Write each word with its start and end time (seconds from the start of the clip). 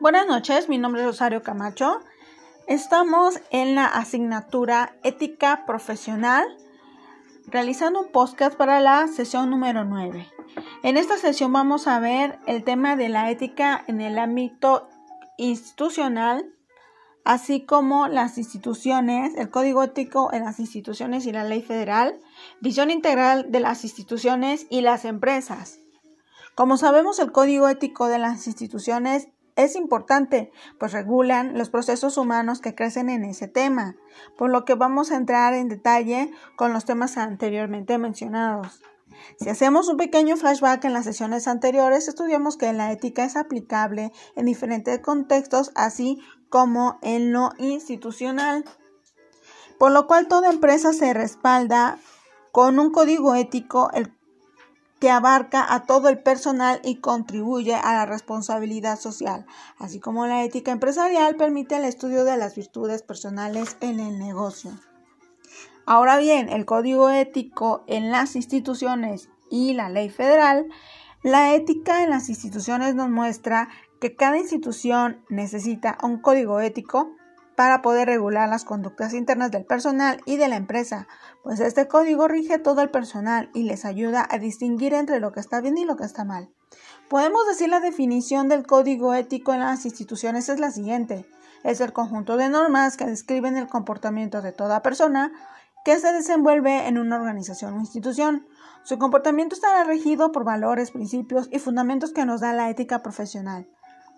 Buenas 0.00 0.26
noches, 0.26 0.70
mi 0.70 0.78
nombre 0.78 1.02
es 1.02 1.06
Rosario 1.06 1.42
Camacho. 1.42 2.00
Estamos 2.66 3.38
en 3.50 3.74
la 3.74 3.84
asignatura 3.84 4.96
Ética 5.02 5.64
Profesional 5.66 6.42
realizando 7.48 8.00
un 8.00 8.10
podcast 8.10 8.56
para 8.56 8.80
la 8.80 9.08
sesión 9.08 9.50
número 9.50 9.84
9. 9.84 10.26
En 10.84 10.96
esta 10.96 11.18
sesión 11.18 11.52
vamos 11.52 11.86
a 11.86 12.00
ver 12.00 12.38
el 12.46 12.64
tema 12.64 12.96
de 12.96 13.10
la 13.10 13.30
ética 13.30 13.84
en 13.88 14.00
el 14.00 14.18
ámbito 14.18 14.88
institucional, 15.36 16.46
así 17.26 17.66
como 17.66 18.08
las 18.08 18.38
instituciones, 18.38 19.36
el 19.36 19.50
código 19.50 19.82
ético 19.82 20.32
en 20.32 20.46
las 20.46 20.60
instituciones 20.60 21.26
y 21.26 21.32
la 21.32 21.44
ley 21.44 21.60
federal, 21.60 22.18
visión 22.62 22.90
integral 22.90 23.52
de 23.52 23.60
las 23.60 23.84
instituciones 23.84 24.66
y 24.70 24.80
las 24.80 25.04
empresas. 25.04 25.78
Como 26.54 26.78
sabemos, 26.78 27.18
el 27.18 27.32
código 27.32 27.68
ético 27.68 28.06
de 28.06 28.18
las 28.18 28.46
instituciones 28.46 29.28
es 29.56 29.76
importante, 29.76 30.52
pues 30.78 30.92
regulan 30.92 31.56
los 31.56 31.70
procesos 31.70 32.16
humanos 32.16 32.60
que 32.60 32.74
crecen 32.74 33.10
en 33.10 33.24
ese 33.24 33.48
tema, 33.48 33.96
por 34.36 34.50
lo 34.50 34.64
que 34.64 34.74
vamos 34.74 35.10
a 35.10 35.16
entrar 35.16 35.54
en 35.54 35.68
detalle 35.68 36.30
con 36.56 36.72
los 36.72 36.84
temas 36.84 37.16
anteriormente 37.16 37.98
mencionados. 37.98 38.82
Si 39.38 39.48
hacemos 39.48 39.88
un 39.88 39.96
pequeño 39.96 40.36
flashback 40.36 40.84
en 40.84 40.92
las 40.92 41.04
sesiones 41.04 41.48
anteriores, 41.48 42.08
estudiamos 42.08 42.56
que 42.56 42.72
la 42.72 42.92
ética 42.92 43.24
es 43.24 43.36
aplicable 43.36 44.12
en 44.36 44.46
diferentes 44.46 44.98
contextos, 45.00 45.72
así 45.74 46.22
como 46.48 46.98
en 47.02 47.32
lo 47.32 47.50
institucional, 47.58 48.64
por 49.78 49.92
lo 49.92 50.06
cual 50.06 50.28
toda 50.28 50.50
empresa 50.50 50.92
se 50.92 51.14
respalda 51.14 51.98
con 52.52 52.78
un 52.78 52.90
código 52.90 53.34
ético, 53.34 53.90
el 53.94 54.12
que 55.00 55.10
abarca 55.10 55.74
a 55.74 55.84
todo 55.84 56.08
el 56.10 56.22
personal 56.22 56.80
y 56.84 56.96
contribuye 56.96 57.74
a 57.74 57.94
la 57.94 58.06
responsabilidad 58.06 59.00
social, 59.00 59.46
así 59.78 59.98
como 59.98 60.26
la 60.26 60.44
ética 60.44 60.72
empresarial 60.72 61.36
permite 61.36 61.76
el 61.76 61.84
estudio 61.84 62.24
de 62.24 62.36
las 62.36 62.54
virtudes 62.54 63.02
personales 63.02 63.78
en 63.80 63.98
el 63.98 64.18
negocio. 64.18 64.72
Ahora 65.86 66.18
bien, 66.18 66.50
el 66.50 66.66
código 66.66 67.08
ético 67.08 67.82
en 67.86 68.10
las 68.10 68.36
instituciones 68.36 69.30
y 69.50 69.72
la 69.72 69.88
ley 69.88 70.10
federal, 70.10 70.66
la 71.22 71.54
ética 71.54 72.04
en 72.04 72.10
las 72.10 72.28
instituciones 72.28 72.94
nos 72.94 73.08
muestra 73.08 73.70
que 74.00 74.14
cada 74.14 74.38
institución 74.38 75.24
necesita 75.30 75.96
un 76.02 76.18
código 76.18 76.60
ético 76.60 77.16
para 77.60 77.82
poder 77.82 78.08
regular 78.08 78.48
las 78.48 78.64
conductas 78.64 79.12
internas 79.12 79.50
del 79.50 79.66
personal 79.66 80.22
y 80.24 80.38
de 80.38 80.48
la 80.48 80.56
empresa, 80.56 81.06
pues 81.42 81.60
este 81.60 81.88
código 81.88 82.26
rige 82.26 82.58
todo 82.58 82.80
el 82.80 82.88
personal 82.88 83.50
y 83.52 83.64
les 83.64 83.84
ayuda 83.84 84.26
a 84.30 84.38
distinguir 84.38 84.94
entre 84.94 85.20
lo 85.20 85.30
que 85.30 85.40
está 85.40 85.60
bien 85.60 85.76
y 85.76 85.84
lo 85.84 85.98
que 85.98 86.04
está 86.04 86.24
mal. 86.24 86.48
Podemos 87.10 87.46
decir 87.46 87.68
la 87.68 87.80
definición 87.80 88.48
del 88.48 88.66
código 88.66 89.12
ético 89.12 89.52
en 89.52 89.60
las 89.60 89.84
instituciones 89.84 90.48
es 90.48 90.58
la 90.58 90.70
siguiente. 90.70 91.26
Es 91.62 91.82
el 91.82 91.92
conjunto 91.92 92.38
de 92.38 92.48
normas 92.48 92.96
que 92.96 93.04
describen 93.04 93.58
el 93.58 93.68
comportamiento 93.68 94.40
de 94.40 94.52
toda 94.52 94.80
persona 94.80 95.30
que 95.84 95.98
se 95.98 96.14
desenvuelve 96.14 96.88
en 96.88 96.96
una 96.96 97.16
organización 97.16 97.74
o 97.74 97.80
institución. 97.80 98.46
Su 98.84 98.98
comportamiento 98.98 99.54
estará 99.54 99.84
regido 99.84 100.32
por 100.32 100.44
valores, 100.44 100.92
principios 100.92 101.46
y 101.52 101.58
fundamentos 101.58 102.12
que 102.12 102.24
nos 102.24 102.40
da 102.40 102.54
la 102.54 102.70
ética 102.70 103.02
profesional. 103.02 103.68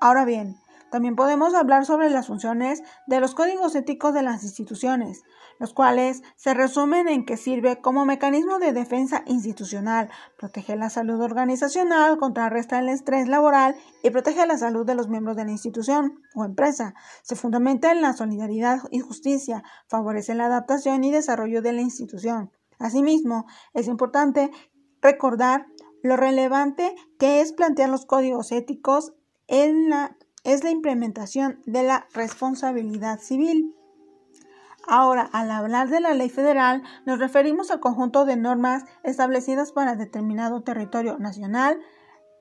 Ahora 0.00 0.24
bien, 0.24 0.56
también 0.94 1.16
podemos 1.16 1.56
hablar 1.56 1.84
sobre 1.86 2.08
las 2.08 2.28
funciones 2.28 2.84
de 3.08 3.18
los 3.18 3.34
códigos 3.34 3.74
éticos 3.74 4.14
de 4.14 4.22
las 4.22 4.44
instituciones, 4.44 5.24
los 5.58 5.74
cuales 5.74 6.22
se 6.36 6.54
resumen 6.54 7.08
en 7.08 7.26
que 7.26 7.36
sirve 7.36 7.80
como 7.80 8.04
mecanismo 8.04 8.60
de 8.60 8.72
defensa 8.72 9.24
institucional, 9.26 10.08
protege 10.38 10.76
la 10.76 10.90
salud 10.90 11.20
organizacional, 11.20 12.16
contrarresta 12.16 12.78
el 12.78 12.88
estrés 12.88 13.26
laboral 13.26 13.74
y 14.04 14.10
protege 14.10 14.46
la 14.46 14.56
salud 14.56 14.86
de 14.86 14.94
los 14.94 15.08
miembros 15.08 15.36
de 15.36 15.44
la 15.44 15.50
institución 15.50 16.20
o 16.36 16.44
empresa. 16.44 16.94
Se 17.24 17.34
fundamenta 17.34 17.90
en 17.90 18.00
la 18.00 18.12
solidaridad 18.12 18.78
y 18.92 19.00
justicia, 19.00 19.64
favorece 19.88 20.36
la 20.36 20.46
adaptación 20.46 21.02
y 21.02 21.10
desarrollo 21.10 21.60
de 21.60 21.72
la 21.72 21.80
institución. 21.80 22.52
Asimismo, 22.78 23.46
es 23.72 23.88
importante 23.88 24.52
recordar 25.02 25.66
lo 26.04 26.16
relevante 26.16 26.94
que 27.18 27.40
es 27.40 27.52
plantear 27.52 27.88
los 27.88 28.06
códigos 28.06 28.52
éticos 28.52 29.12
en 29.48 29.90
la 29.90 30.16
es 30.44 30.62
la 30.62 30.70
implementación 30.70 31.60
de 31.66 31.82
la 31.82 32.06
responsabilidad 32.14 33.18
civil. 33.18 33.74
Ahora, 34.86 35.28
al 35.32 35.50
hablar 35.50 35.88
de 35.88 36.00
la 36.00 36.12
ley 36.12 36.28
federal, 36.28 36.82
nos 37.06 37.18
referimos 37.18 37.70
al 37.70 37.80
conjunto 37.80 38.26
de 38.26 38.36
normas 38.36 38.84
establecidas 39.02 39.72
para 39.72 39.96
determinado 39.96 40.62
territorio 40.62 41.18
nacional, 41.18 41.80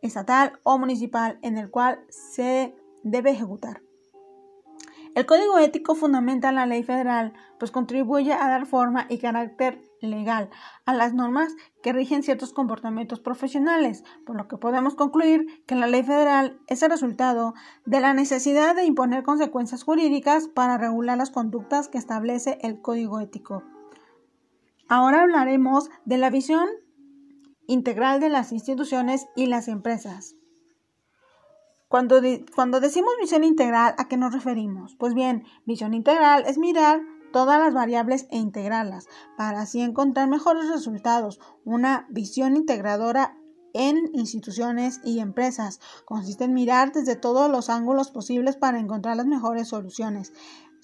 estatal 0.00 0.58
o 0.62 0.78
municipal 0.78 1.38
en 1.42 1.58
el 1.58 1.70
cual 1.70 2.00
se 2.08 2.74
debe 3.02 3.30
ejecutar. 3.30 3.82
El 5.14 5.26
código 5.26 5.58
ético 5.58 5.96
fundamenta 5.96 6.52
la 6.52 6.66
ley 6.66 6.84
federal, 6.84 7.32
pues 7.58 7.72
contribuye 7.72 8.32
a 8.32 8.48
dar 8.48 8.66
forma 8.66 9.06
y 9.08 9.18
carácter 9.18 9.82
legal 10.00 10.50
a 10.86 10.94
las 10.94 11.14
normas 11.14 11.54
que 11.82 11.92
rigen 11.92 12.22
ciertos 12.22 12.52
comportamientos 12.52 13.18
profesionales, 13.18 14.04
por 14.24 14.36
lo 14.36 14.46
que 14.46 14.56
podemos 14.56 14.94
concluir 14.94 15.64
que 15.66 15.74
la 15.74 15.88
ley 15.88 16.04
federal 16.04 16.60
es 16.68 16.82
el 16.82 16.90
resultado 16.90 17.54
de 17.86 18.00
la 18.00 18.14
necesidad 18.14 18.76
de 18.76 18.84
imponer 18.84 19.24
consecuencias 19.24 19.82
jurídicas 19.82 20.46
para 20.46 20.78
regular 20.78 21.18
las 21.18 21.30
conductas 21.30 21.88
que 21.88 21.98
establece 21.98 22.58
el 22.62 22.80
código 22.80 23.18
ético. 23.20 23.64
Ahora 24.88 25.22
hablaremos 25.22 25.90
de 26.04 26.18
la 26.18 26.30
visión 26.30 26.68
integral 27.66 28.20
de 28.20 28.28
las 28.28 28.52
instituciones 28.52 29.26
y 29.34 29.46
las 29.46 29.68
empresas. 29.68 30.36
Cuando, 31.90 32.20
cuando 32.54 32.78
decimos 32.78 33.10
visión 33.20 33.42
integral, 33.42 33.96
¿a 33.98 34.06
qué 34.06 34.16
nos 34.16 34.32
referimos? 34.32 34.94
Pues 34.94 35.12
bien, 35.12 35.42
visión 35.66 35.92
integral 35.92 36.44
es 36.46 36.56
mirar 36.56 37.00
todas 37.32 37.58
las 37.58 37.74
variables 37.74 38.28
e 38.30 38.36
integrarlas 38.36 39.08
para 39.36 39.62
así 39.62 39.80
encontrar 39.80 40.28
mejores 40.28 40.68
resultados. 40.68 41.40
Una 41.64 42.06
visión 42.08 42.56
integradora 42.56 43.36
en 43.72 44.08
instituciones 44.12 45.00
y 45.02 45.18
empresas 45.18 45.80
consiste 46.04 46.44
en 46.44 46.54
mirar 46.54 46.92
desde 46.92 47.16
todos 47.16 47.50
los 47.50 47.68
ángulos 47.68 48.12
posibles 48.12 48.54
para 48.54 48.78
encontrar 48.78 49.16
las 49.16 49.26
mejores 49.26 49.66
soluciones 49.66 50.32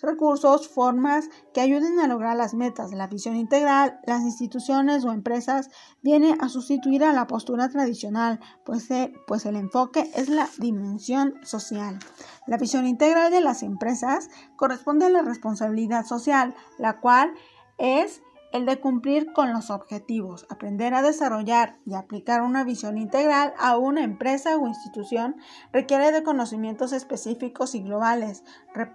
recursos, 0.02 0.68
formas 0.68 1.28
que 1.54 1.60
ayuden 1.60 1.98
a 2.00 2.06
lograr 2.06 2.36
las 2.36 2.54
metas. 2.54 2.92
La 2.92 3.06
visión 3.06 3.36
integral, 3.36 4.00
las 4.06 4.22
instituciones 4.22 5.04
o 5.04 5.12
empresas 5.12 5.70
viene 6.02 6.36
a 6.40 6.48
sustituir 6.48 7.04
a 7.04 7.12
la 7.12 7.26
postura 7.26 7.68
tradicional, 7.68 8.40
pues, 8.64 8.90
eh, 8.90 9.12
pues 9.26 9.46
el 9.46 9.56
enfoque 9.56 10.10
es 10.14 10.28
la 10.28 10.48
dimensión 10.58 11.34
social. 11.42 11.98
La 12.46 12.58
visión 12.58 12.86
integral 12.86 13.30
de 13.30 13.40
las 13.40 13.62
empresas 13.62 14.28
corresponde 14.56 15.06
a 15.06 15.10
la 15.10 15.22
responsabilidad 15.22 16.04
social, 16.04 16.54
la 16.78 17.00
cual 17.00 17.32
es 17.78 18.22
el 18.52 18.66
de 18.66 18.80
cumplir 18.80 19.32
con 19.32 19.52
los 19.52 19.70
objetivos, 19.70 20.46
aprender 20.48 20.94
a 20.94 21.02
desarrollar 21.02 21.78
y 21.84 21.94
aplicar 21.94 22.42
una 22.42 22.64
visión 22.64 22.98
integral 22.98 23.52
a 23.58 23.76
una 23.76 24.02
empresa 24.02 24.56
o 24.56 24.66
institución 24.66 25.36
requiere 25.72 26.12
de 26.12 26.22
conocimientos 26.22 26.92
específicos 26.92 27.74
y 27.74 27.82
globales, 27.82 28.44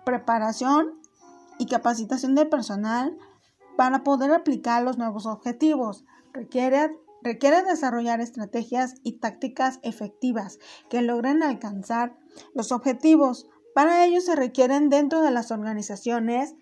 preparación 0.05 0.99
y 1.57 1.67
capacitación 1.67 2.35
del 2.35 2.49
personal 2.49 3.17
para 3.77 4.03
poder 4.03 4.31
aplicar 4.31 4.83
los 4.83 4.97
nuevos 4.97 5.25
objetivos. 5.25 6.05
Requiere, 6.33 6.97
requiere 7.21 7.63
desarrollar 7.63 8.21
estrategias 8.21 8.95
y 9.03 9.19
tácticas 9.19 9.79
efectivas 9.83 10.59
que 10.89 11.01
logren 11.01 11.43
alcanzar 11.43 12.17
los 12.53 12.71
objetivos. 12.71 13.47
Para 13.75 14.05
ello 14.05 14.21
se 14.21 14.35
requieren 14.35 14.89
dentro 14.89 15.21
de 15.21 15.31
las 15.31 15.51
organizaciones 15.51 16.55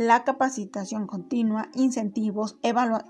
la 0.00 0.24
capacitación 0.24 1.06
continua, 1.06 1.68
incentivos 1.74 2.56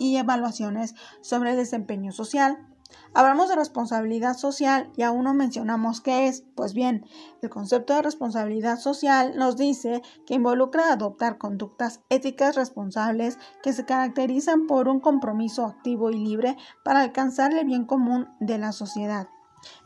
y 0.00 0.16
evaluaciones 0.16 0.96
sobre 1.20 1.52
el 1.52 1.56
desempeño 1.56 2.10
social. 2.10 2.66
Hablamos 3.14 3.48
de 3.48 3.54
responsabilidad 3.54 4.36
social 4.36 4.90
y 4.96 5.02
aún 5.02 5.22
no 5.22 5.32
mencionamos 5.32 6.00
qué 6.00 6.26
es. 6.26 6.42
Pues 6.56 6.74
bien, 6.74 7.06
el 7.42 7.48
concepto 7.48 7.94
de 7.94 8.02
responsabilidad 8.02 8.76
social 8.76 9.34
nos 9.36 9.56
dice 9.56 10.02
que 10.26 10.34
involucra 10.34 10.92
adoptar 10.92 11.38
conductas 11.38 12.00
éticas 12.08 12.56
responsables 12.56 13.38
que 13.62 13.72
se 13.72 13.84
caracterizan 13.84 14.66
por 14.66 14.88
un 14.88 14.98
compromiso 14.98 15.66
activo 15.66 16.10
y 16.10 16.18
libre 16.18 16.56
para 16.82 17.02
alcanzar 17.02 17.54
el 17.54 17.66
bien 17.66 17.84
común 17.84 18.26
de 18.40 18.58
la 18.58 18.72
sociedad. 18.72 19.28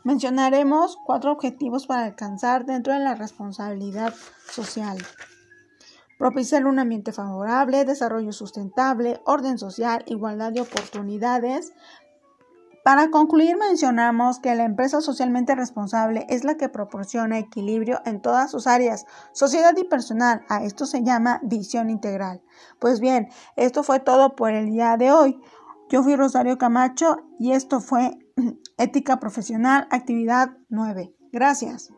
Mencionaremos 0.03 0.97
cuatro 1.05 1.31
objetivos 1.31 1.85
para 1.85 2.05
alcanzar 2.05 2.65
dentro 2.65 2.93
de 2.93 2.99
la 2.99 3.13
responsabilidad 3.13 4.15
social 4.49 4.97
propiciar 6.17 6.65
un 6.65 6.79
ambiente 6.79 7.11
favorable, 7.11 7.85
desarrollo 7.85 8.31
sustentable, 8.31 9.21
orden 9.25 9.57
social, 9.57 10.03
igualdad 10.07 10.51
de 10.51 10.61
oportunidades. 10.61 11.73
Para 12.83 13.09
concluir, 13.09 13.57
mencionamos 13.57 14.39
que 14.39 14.53
la 14.53 14.63
empresa 14.63 15.01
socialmente 15.01 15.55
responsable 15.55 16.27
es 16.29 16.43
la 16.43 16.55
que 16.55 16.69
proporciona 16.69 17.39
equilibrio 17.39 17.99
en 18.05 18.21
todas 18.21 18.51
sus 18.51 18.67
áreas, 18.67 19.05
sociedad 19.33 19.73
y 19.75 19.85
personal. 19.85 20.45
A 20.49 20.63
esto 20.63 20.85
se 20.85 21.03
llama 21.03 21.39
visión 21.41 21.89
integral. 21.89 22.43
Pues 22.77 22.99
bien, 22.99 23.29
esto 23.55 23.81
fue 23.81 23.99
todo 23.99 24.35
por 24.35 24.51
el 24.53 24.67
día 24.67 24.97
de 24.97 25.11
hoy. 25.11 25.41
Yo 25.89 26.03
fui 26.03 26.15
Rosario 26.15 26.59
Camacho 26.59 27.17
y 27.39 27.53
esto 27.53 27.79
fue 27.79 28.19
Ética 28.77 29.19
Profesional, 29.19 29.87
actividad 29.89 30.57
9. 30.69 31.11
Gracias. 31.31 31.89